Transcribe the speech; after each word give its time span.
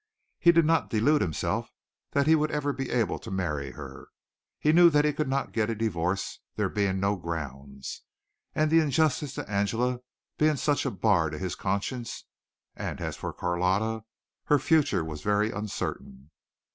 He 0.39 0.51
did 0.51 0.65
not 0.65 0.89
delude 0.89 1.21
himself 1.21 1.69
that 2.13 2.25
he 2.25 2.33
would 2.33 2.49
ever 2.49 2.73
be 2.73 2.89
able 2.89 3.19
to 3.19 3.29
marry 3.29 3.69
her. 3.73 4.07
He 4.57 4.73
knew 4.73 4.89
that 4.89 5.05
he 5.05 5.13
could 5.13 5.27
not 5.27 5.51
get 5.51 5.69
a 5.69 5.75
divorce, 5.75 6.39
there 6.55 6.69
being 6.69 6.99
no 6.99 7.15
grounds, 7.17 8.01
and 8.55 8.71
the 8.71 8.79
injustice 8.79 9.35
to 9.35 9.47
Angela 9.47 9.99
being 10.39 10.55
such 10.55 10.87
a 10.87 10.89
bar 10.89 11.29
to 11.29 11.37
his 11.37 11.53
conscience; 11.53 12.25
and 12.75 12.99
as 12.99 13.15
for 13.15 13.31
Carlotta, 13.31 14.03
her 14.45 14.57
future 14.57 15.05
was 15.05 15.21
very 15.21 15.51
uncertain. 15.51 16.31